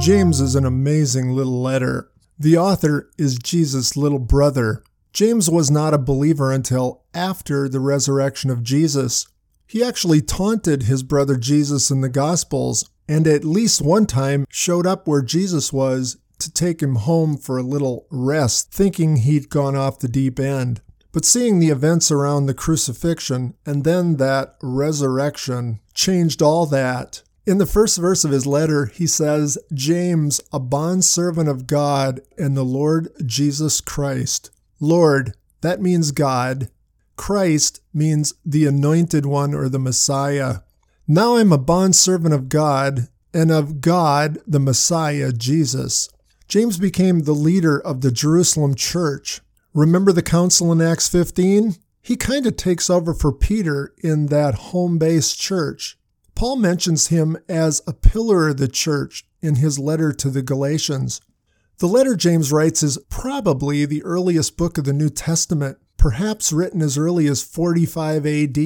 [0.00, 2.08] James is an amazing little letter.
[2.38, 4.84] The author is Jesus' little brother.
[5.12, 9.26] James was not a believer until after the resurrection of Jesus.
[9.66, 14.86] He actually taunted his brother Jesus in the Gospels, and at least one time showed
[14.86, 19.74] up where Jesus was to take him home for a little rest, thinking he'd gone
[19.74, 20.80] off the deep end.
[21.10, 27.22] But seeing the events around the crucifixion and then that resurrection changed all that.
[27.48, 32.54] In the first verse of his letter, he says, James, a bondservant of God and
[32.54, 34.50] the Lord Jesus Christ.
[34.80, 36.68] Lord, that means God.
[37.16, 40.56] Christ means the anointed one or the Messiah.
[41.06, 46.10] Now I'm a bondservant of God and of God, the Messiah, Jesus.
[46.48, 49.40] James became the leader of the Jerusalem church.
[49.72, 51.76] Remember the council in Acts 15?
[52.02, 55.97] He kind of takes over for Peter in that home based church.
[56.38, 61.20] Paul mentions him as a pillar of the church in his letter to the Galatians.
[61.78, 66.80] The letter James writes is probably the earliest book of the New Testament, perhaps written
[66.80, 68.56] as early as 45 AD.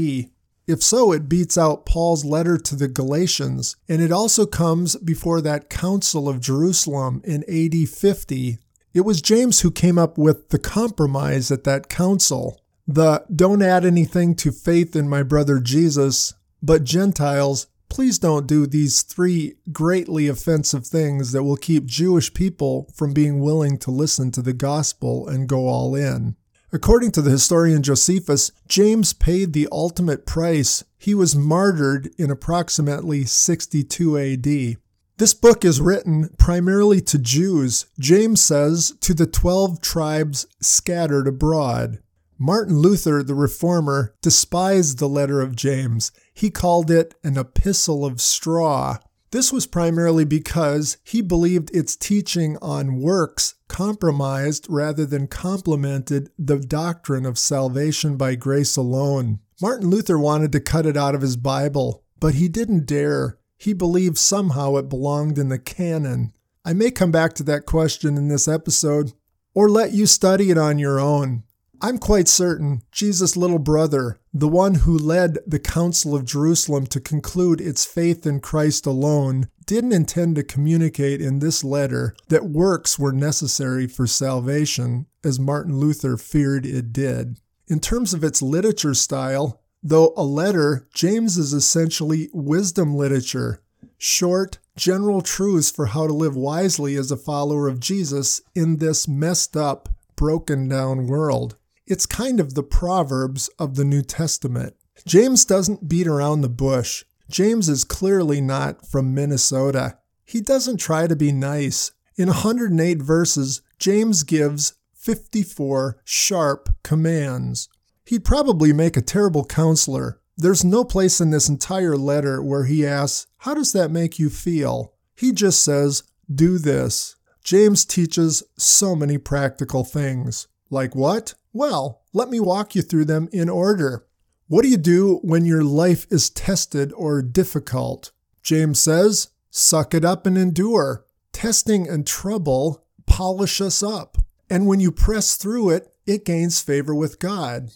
[0.67, 5.41] If so, it beats out Paul's letter to the Galatians, and it also comes before
[5.41, 8.59] that Council of Jerusalem in AD 50.
[8.93, 12.61] It was James who came up with the compromise at that council.
[12.87, 18.67] The don't add anything to faith in my brother Jesus, but Gentiles, please don't do
[18.67, 24.31] these three greatly offensive things that will keep Jewish people from being willing to listen
[24.33, 26.37] to the gospel and go all in.
[26.73, 30.83] According to the historian Josephus, James paid the ultimate price.
[30.99, 34.79] He was martyred in approximately 62 AD.
[35.19, 41.99] This book is written primarily to Jews, James says, to the 12 tribes scattered abroad.
[42.39, 46.13] Martin Luther, the reformer, despised the letter of James.
[46.35, 48.99] He called it an epistle of straw.
[49.31, 56.59] This was primarily because he believed its teaching on works compromised rather than complemented the
[56.59, 59.41] doctrine of salvation by grace alone.
[59.61, 63.39] Martin Luther wanted to cut it out of his Bible, but he didn't dare.
[63.57, 66.33] He believed somehow it belonged in the canon.
[66.65, 69.13] I may come back to that question in this episode,
[69.55, 71.45] or let you study it on your own.
[71.85, 77.01] I'm quite certain Jesus' little brother, the one who led the Council of Jerusalem to
[77.01, 83.01] conclude its faith in Christ alone, didn't intend to communicate in this letter that works
[83.01, 87.41] were necessary for salvation, as Martin Luther feared it did.
[87.67, 93.61] In terms of its literature style, though a letter, James is essentially wisdom literature,
[93.99, 99.09] short, general truths for how to live wisely as a follower of Jesus in this
[99.09, 101.57] messed up, broken down world.
[101.93, 104.77] It's kind of the Proverbs of the New Testament.
[105.05, 107.05] James doesn't beat around the bush.
[107.29, 109.99] James is clearly not from Minnesota.
[110.25, 111.91] He doesn't try to be nice.
[112.17, 117.69] In 108 verses, James gives 54 sharp commands.
[118.07, 120.19] He'd probably make a terrible counselor.
[120.35, 124.31] There's no place in this entire letter where he asks, How does that make you
[124.31, 124.95] feel?
[125.15, 126.05] He just says,
[126.35, 127.17] Do this.
[127.45, 130.49] James teaches so many practical things.
[130.73, 131.35] Like what?
[131.53, 134.07] Well, let me walk you through them in order.
[134.49, 138.11] What do you do when your life is tested or difficult?
[138.43, 141.05] James says, suck it up and endure.
[141.31, 144.17] Testing and trouble polish us up.
[144.49, 147.73] And when you press through it, it gains favor with God.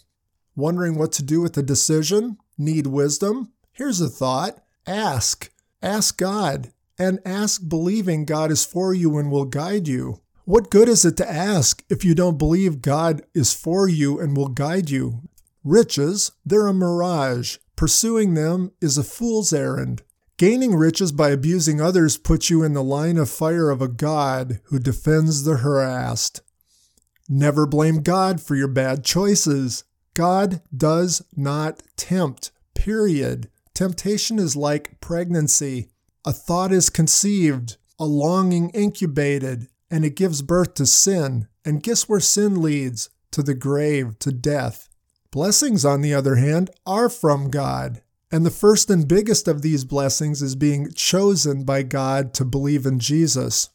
[0.55, 2.37] Wondering what to do with the decision?
[2.57, 3.51] Need wisdom?
[3.73, 5.51] Here's a thought ask.
[5.83, 6.71] Ask God.
[6.97, 10.21] And ask believing God is for you and will guide you.
[10.47, 14.37] What good is it to ask if you don't believe God is for you and
[14.37, 15.23] will guide you?
[15.61, 17.57] Riches, they're a mirage.
[17.75, 20.03] Pursuing them is a fool's errand.
[20.37, 24.61] Gaining riches by abusing others puts you in the line of fire of a God
[24.67, 26.39] who defends the harassed.
[27.27, 29.83] Never blame God for your bad choices.
[30.13, 33.49] God does not tempt, period.
[33.73, 35.89] Temptation is like pregnancy.
[36.23, 41.47] A thought is conceived, a longing incubated, and it gives birth to sin.
[41.65, 43.09] And guess where sin leads?
[43.31, 44.89] To the grave, to death.
[45.31, 48.01] Blessings, on the other hand, are from God.
[48.31, 52.85] And the first and biggest of these blessings is being chosen by God to believe
[52.85, 53.69] in Jesus.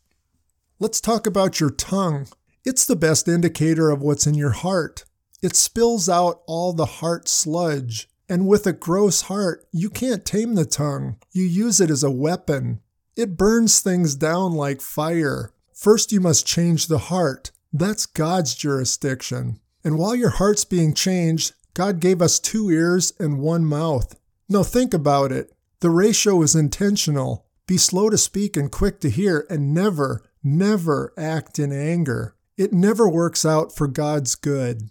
[0.79, 2.27] Let's talk about your tongue.
[2.65, 5.05] It's the best indicator of what's in your heart.
[5.43, 8.09] It spills out all the heart sludge.
[8.29, 11.17] And with a gross heart, you can't tame the tongue.
[11.33, 12.81] You use it as a weapon.
[13.17, 15.53] It burns things down like fire.
[15.83, 17.51] First, you must change the heart.
[17.73, 19.59] That's God's jurisdiction.
[19.83, 24.15] And while your heart's being changed, God gave us two ears and one mouth.
[24.49, 25.53] Now think about it.
[25.81, 27.47] The ratio is intentional.
[27.67, 32.37] Be slow to speak and quick to hear, and never, never act in anger.
[32.57, 34.89] It never works out for God's good.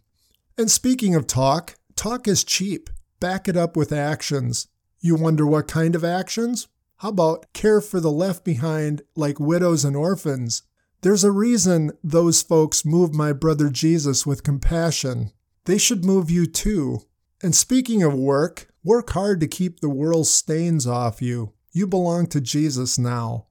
[0.58, 2.90] And speaking of talk, talk is cheap.
[3.22, 4.68] Back it up with actions.
[5.00, 6.68] You wonder what kind of actions?
[6.98, 10.64] How about care for the left behind like widows and orphans?
[11.02, 15.32] There's a reason those folks move my brother Jesus with compassion.
[15.66, 17.02] They should move you too.
[17.42, 21.54] And speaking of work, work hard to keep the world's stains off you.
[21.72, 23.48] You belong to Jesus now.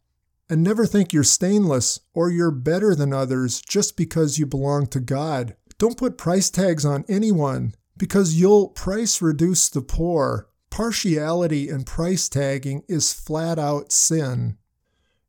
[0.48, 5.00] And never think you're stainless or you're better than others just because you belong to
[5.00, 5.56] God.
[5.78, 10.48] Don't put price tags on anyone because you'll price reduce the poor.
[10.70, 14.56] Partiality and price tagging is flat out sin.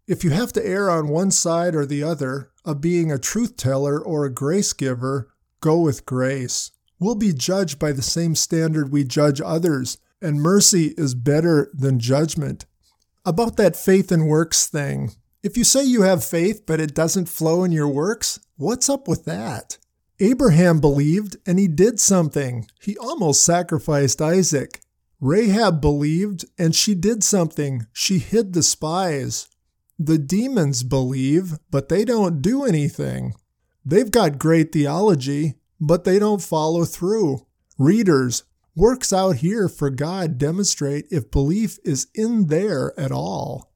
[0.07, 3.57] If you have to err on one side or the other of being a truth
[3.57, 5.29] teller or a grace giver,
[5.61, 6.71] go with grace.
[6.99, 11.99] We'll be judged by the same standard we judge others, and mercy is better than
[11.99, 12.65] judgment.
[13.25, 15.11] About that faith and works thing,
[15.43, 19.07] if you say you have faith but it doesn't flow in your works, what's up
[19.07, 19.77] with that?
[20.19, 22.67] Abraham believed and he did something.
[22.79, 24.81] He almost sacrificed Isaac.
[25.19, 27.87] Rahab believed and she did something.
[27.91, 29.47] She hid the spies.
[30.03, 33.35] The demons believe, but they don't do anything.
[33.85, 37.45] They've got great theology, but they don't follow through.
[37.77, 38.43] Readers,
[38.75, 43.71] works out here for God demonstrate if belief is in there at all.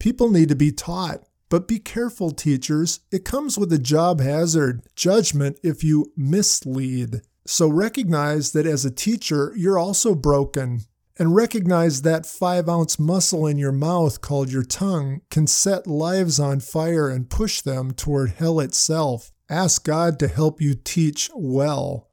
[0.00, 2.98] People need to be taught, but be careful, teachers.
[3.12, 7.20] It comes with a job hazard, judgment if you mislead.
[7.46, 10.80] So recognize that as a teacher, you're also broken.
[11.16, 16.40] And recognize that five ounce muscle in your mouth called your tongue can set lives
[16.40, 19.30] on fire and push them toward hell itself.
[19.48, 22.08] Ask God to help you teach well.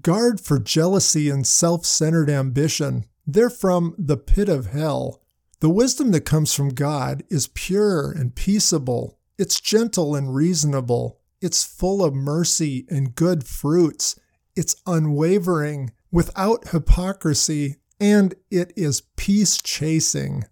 [0.00, 3.04] Guard for jealousy and self centered ambition.
[3.26, 5.20] They're from the pit of hell.
[5.60, 9.18] The wisdom that comes from God is pure and peaceable.
[9.38, 11.20] It's gentle and reasonable.
[11.40, 14.18] It's full of mercy and good fruits.
[14.56, 20.44] It's unwavering, without hypocrisy, and it is peace chasing.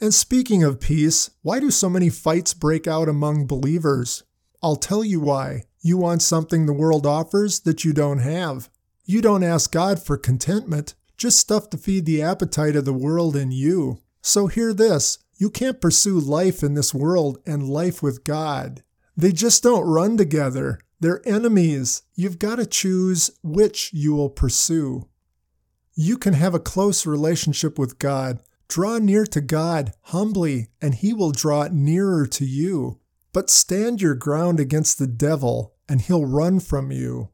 [0.00, 4.22] And speaking of peace, why do so many fights break out among believers?
[4.62, 5.64] I'll tell you why.
[5.82, 8.70] You want something the world offers that you don't have.
[9.04, 13.36] You don't ask God for contentment, just stuff to feed the appetite of the world
[13.36, 13.98] in you.
[14.22, 18.82] So hear this you can't pursue life in this world and life with God.
[19.14, 20.80] They just don't run together.
[21.00, 22.02] They're enemies.
[22.14, 25.06] You've got to choose which you will pursue.
[26.00, 28.38] You can have a close relationship with God.
[28.68, 33.00] Draw near to God humbly, and He will draw nearer to you.
[33.32, 37.30] But stand your ground against the devil, and he'll run from you.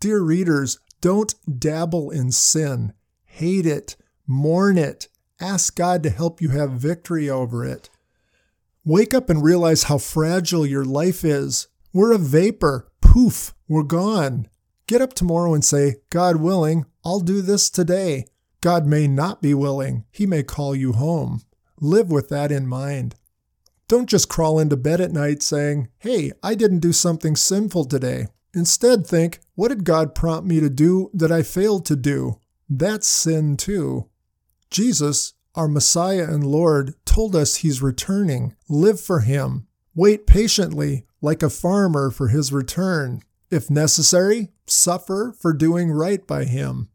[0.00, 2.92] Dear readers, don't dabble in sin.
[3.24, 3.96] Hate it,
[4.26, 5.08] mourn it,
[5.40, 7.88] ask God to help you have victory over it.
[8.84, 11.68] Wake up and realize how fragile your life is.
[11.94, 14.48] We're a vapor, poof, we're gone.
[14.86, 18.26] Get up tomorrow and say, God willing, I'll do this today.
[18.60, 21.42] God may not be willing, He may call you home.
[21.80, 23.16] Live with that in mind.
[23.88, 28.28] Don't just crawl into bed at night saying, Hey, I didn't do something sinful today.
[28.54, 32.40] Instead, think, What did God prompt me to do that I failed to do?
[32.68, 34.08] That's sin too.
[34.70, 38.56] Jesus, our Messiah and Lord, told us He's returning.
[38.68, 39.66] Live for Him.
[39.94, 43.20] Wait patiently, like a farmer, for His return.
[43.50, 46.88] If necessary, suffer for doing right by Him.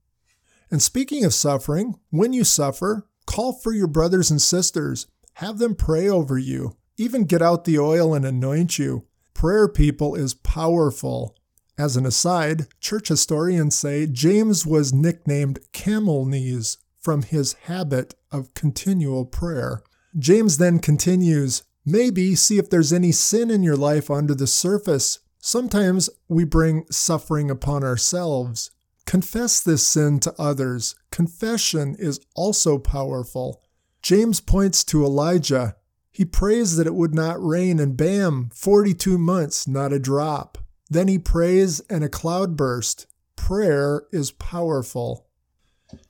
[0.71, 5.07] And speaking of suffering, when you suffer, call for your brothers and sisters.
[5.35, 6.75] Have them pray over you.
[6.97, 9.05] Even get out the oil and anoint you.
[9.33, 11.35] Prayer, people, is powerful.
[11.77, 18.53] As an aside, church historians say James was nicknamed Camel Knees from his habit of
[18.53, 19.81] continual prayer.
[20.17, 25.19] James then continues Maybe see if there's any sin in your life under the surface.
[25.39, 28.71] Sometimes we bring suffering upon ourselves.
[29.09, 30.93] Confess this sin to others.
[31.09, 33.59] Confession is also powerful.
[34.03, 35.75] James points to Elijah.
[36.11, 40.59] He prays that it would not rain, and bam, 42 months, not a drop.
[40.91, 43.07] Then he prays, and a cloud burst.
[43.35, 45.25] Prayer is powerful.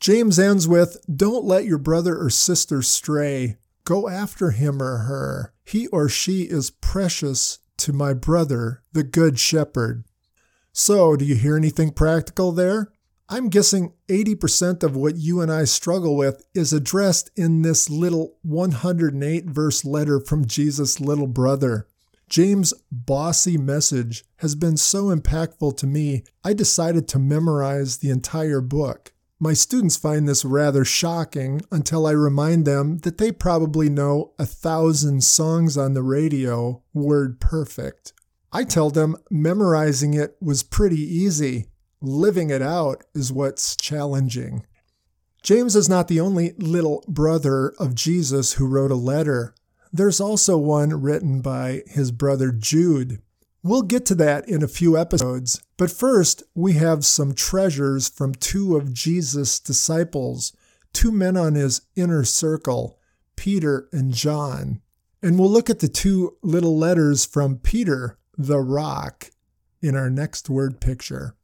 [0.02, 3.56] James ends with Don't let your brother or sister stray.
[3.86, 5.54] Go after him or her.
[5.64, 10.04] He or she is precious to my brother, the Good Shepherd.
[10.72, 12.92] So, do you hear anything practical there?
[13.32, 18.38] I'm guessing 80% of what you and I struggle with is addressed in this little
[18.42, 21.88] 108 verse letter from Jesus' little brother.
[22.28, 28.62] James' bossy message has been so impactful to me, I decided to memorize the entire
[28.62, 29.14] book.
[29.40, 34.46] My students find this rather shocking until I remind them that they probably know a
[34.46, 38.14] thousand songs on the radio word perfect.
[38.52, 41.68] I tell them memorizing it was pretty easy.
[42.02, 44.66] Living it out is what's challenging.
[45.44, 49.54] James is not the only little brother of Jesus who wrote a letter.
[49.92, 53.22] There's also one written by his brother Jude.
[53.64, 58.34] We'll get to that in a few episodes, but first we have some treasures from
[58.34, 60.54] two of Jesus' disciples,
[60.94, 62.98] two men on his inner circle,
[63.36, 64.82] Peter and John.
[65.22, 69.32] And we'll look at the two little letters from Peter, the rock,
[69.82, 71.36] in our next word picture.